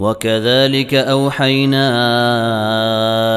[0.00, 1.88] وكذلك اوحينا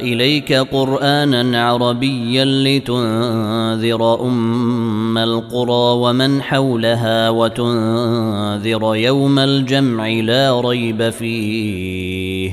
[0.00, 12.52] اليك قرانا عربيا لتنذر ام القرى ومن حولها وتنذر يوم الجمع لا ريب فيه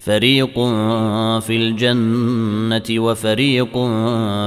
[0.00, 0.54] فريق
[1.40, 3.76] في الجنه وفريق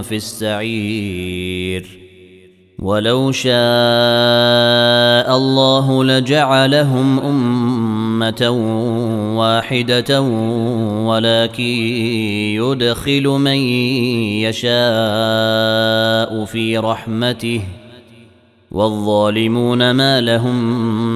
[0.02, 2.00] في السعير
[2.82, 3.58] ولو شاء
[5.38, 7.89] الله لجعلهم امه
[8.20, 8.50] أمة
[9.40, 10.22] واحدة
[11.06, 11.64] ولكن
[12.60, 13.58] يدخل من
[14.42, 17.62] يشاء في رحمته
[18.72, 20.64] والظالمون ما لهم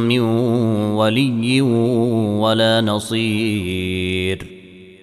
[0.07, 0.19] من
[0.95, 1.61] ولي
[2.41, 4.62] ولا نصير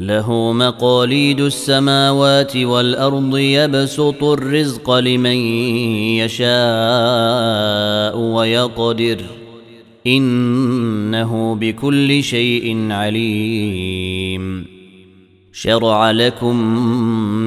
[0.00, 5.36] له مقاليد السماوات والارض يبسط الرزق لمن
[6.20, 9.16] يشاء ويقدر
[10.06, 14.66] انه بكل شيء عليم
[15.52, 16.56] شرع لكم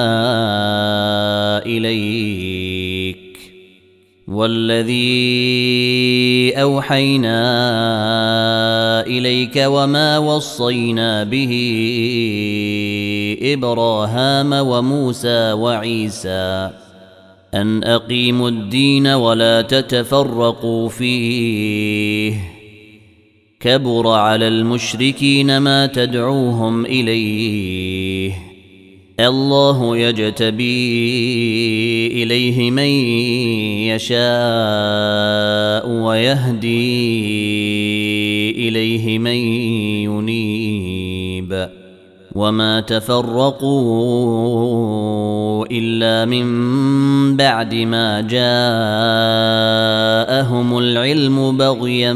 [1.66, 2.67] اليه
[4.28, 5.42] والذي
[6.62, 7.44] اوحينا
[9.02, 11.54] اليك وما وصينا به
[13.42, 16.70] ابراهام وموسى وعيسى
[17.54, 22.34] ان اقيموا الدين ولا تتفرقوا فيه
[23.60, 27.97] كبر على المشركين ما تدعوهم اليه
[29.20, 30.84] الله يجتبي
[32.24, 32.84] اليه من
[33.90, 36.90] يشاء ويهدي
[38.70, 39.32] اليه من
[40.08, 41.70] ينيب
[42.36, 46.46] وما تفرقوا الا من
[47.38, 52.14] بعد ما جاءهم العلم بغيا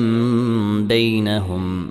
[0.90, 1.91] بينهم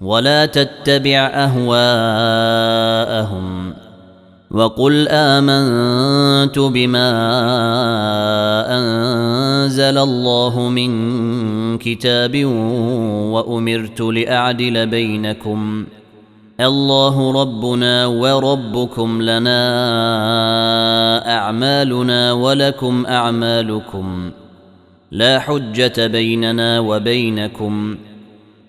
[0.00, 3.74] ولا تتبع اهواءهم
[4.50, 7.10] وقل امنت بما
[8.68, 10.90] انزل الله من
[11.78, 12.44] كتاب
[13.24, 15.86] وامرت لاعدل بينكم
[16.60, 19.60] الله ربنا وربكم لنا
[21.38, 24.30] اعمالنا ولكم اعمالكم
[25.12, 27.96] لا حجه بيننا وبينكم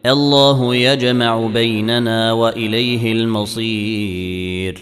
[0.05, 4.77] الله يجمع بيننا واليه المصير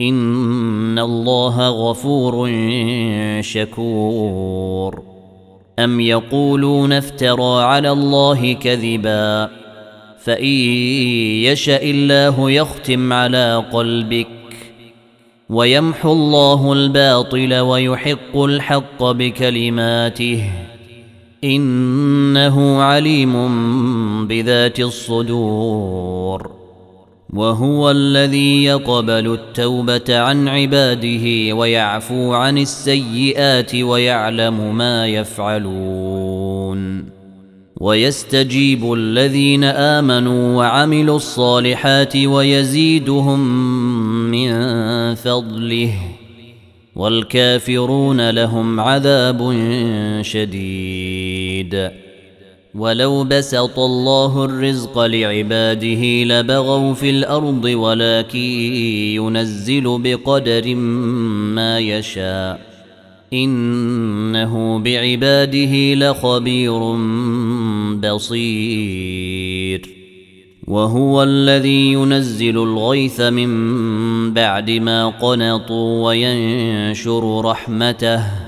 [0.00, 2.50] ان الله غفور
[3.40, 5.02] شكور
[5.78, 9.50] ام يقولون افترى على الله كذبا
[10.18, 10.44] فان
[11.44, 14.28] يشا الله يختم على قلبك
[15.50, 20.44] ويمحو الله الباطل ويحق الحق بكلماته
[21.44, 23.32] انه عليم
[24.26, 26.57] بذات الصدور
[27.32, 37.04] وهو الذي يقبل التوبه عن عباده ويعفو عن السيئات ويعلم ما يفعلون
[37.80, 43.40] ويستجيب الذين امنوا وعملوا الصالحات ويزيدهم
[44.30, 44.50] من
[45.14, 45.92] فضله
[46.96, 49.52] والكافرون لهم عذاب
[50.20, 51.90] شديد
[52.78, 58.38] ولو بسط الله الرزق لعباده لبغوا في الارض ولكن
[59.14, 62.60] ينزل بقدر ما يشاء
[63.32, 66.78] انه بعباده لخبير
[67.98, 69.86] بصير
[70.66, 78.47] وهو الذي ينزل الغيث من بعد ما قنطوا وينشر رحمته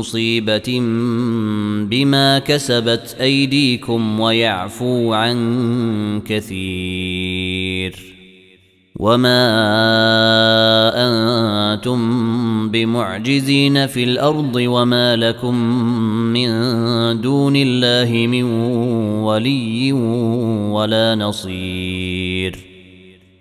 [0.00, 0.80] مصيبة
[1.90, 7.94] بما كسبت أيديكم ويعفو عن كثير
[8.96, 9.48] وما
[11.76, 12.00] أنتم
[12.68, 15.54] بمعجزين في الأرض وما لكم
[16.14, 16.48] من
[17.20, 18.42] دون الله من
[19.22, 19.92] ولي
[20.72, 22.69] ولا نصير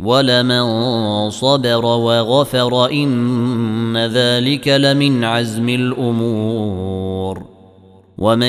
[0.00, 7.42] ولمن صبر وغفر ان ذلك لمن عزم الامور
[8.18, 8.44] ومن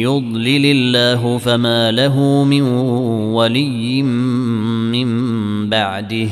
[0.00, 2.62] يضلل الله فما له من
[3.34, 4.02] ولي
[4.92, 6.28] من بعده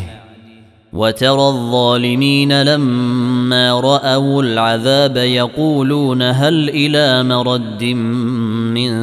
[0.92, 7.84] وترى الظالمين لما راوا العذاب يقولون هل الى مرد
[8.74, 8.98] من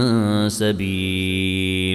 [0.50, 1.95] سبيل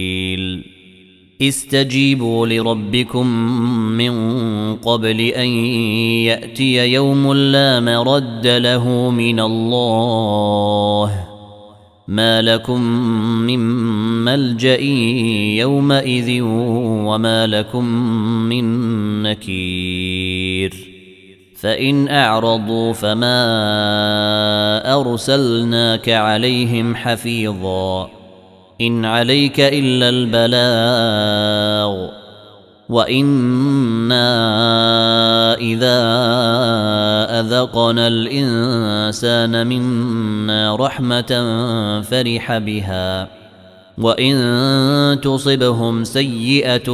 [1.41, 3.27] استجيبوا لربكم
[3.77, 4.13] من
[4.75, 5.47] قبل ان
[6.25, 11.25] ياتي يوم لا مرد له من الله
[12.07, 12.81] ما لكم
[13.21, 13.59] من
[14.25, 14.77] ملجا
[15.61, 17.85] يومئذ وما لكم
[18.49, 18.65] من
[19.23, 20.87] نكير
[21.59, 23.51] فان اعرضوا فما
[24.99, 28.20] ارسلناك عليهم حفيظا
[28.81, 32.09] إن عليك إلا البلاغ
[32.89, 34.21] وإنا
[35.55, 35.95] إذا
[37.39, 41.43] أذقنا الإنسان منا رحمة
[42.09, 43.27] فرح بها
[43.97, 46.91] وإن تصبهم سيئة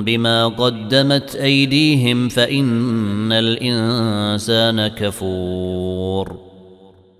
[0.00, 6.43] بما قدمت أيديهم فإن الإنسان كفور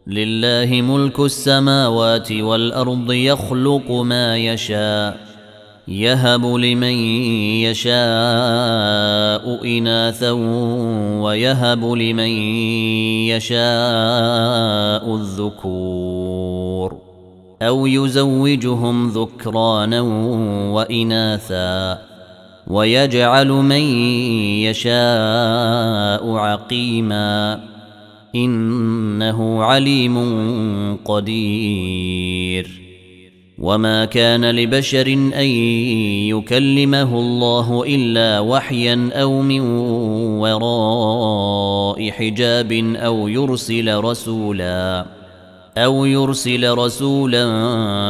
[0.06, 5.16] لله ملك السماوات والارض يخلق ما يشاء
[5.88, 6.94] يهب لمن
[7.92, 7.98] يشاء
[9.64, 10.30] اناثا
[11.20, 12.28] ويهب لمن
[13.28, 16.96] يشاء الذكور
[17.62, 20.00] او يزوجهم ذكرانا
[20.72, 21.98] واناثا
[22.66, 23.98] ويجعل من
[24.46, 27.60] يشاء عقيما
[28.34, 30.16] انه عليم
[31.04, 32.80] قدير
[33.58, 35.44] وما كان لبشر ان
[36.28, 39.60] يكلمه الله الا وحيا او من
[40.40, 45.06] وراء حجاب او يرسل رسولا
[45.78, 47.44] او يرسل رسولا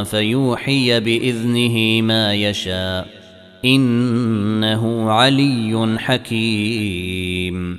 [0.05, 3.07] فيوحي باذنه ما يشاء
[3.65, 7.79] انه علي حكيم